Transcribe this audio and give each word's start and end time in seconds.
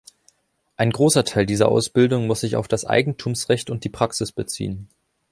Ein 0.77 0.89
großer 0.89 1.23
Teil 1.25 1.45
dieser 1.45 1.69
Ausbildung 1.69 2.25
muss 2.25 2.39
sich 2.41 2.55
auf 2.55 2.67
das 2.67 2.85
Eigentumsrecht 2.85 3.69
und 3.69 3.83
die 3.83 3.89
Praxis 3.89 4.31
beziehen. 4.31 4.89